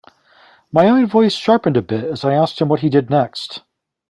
[0.71, 3.61] My own voice sharpened a bit as I asked him what he did next.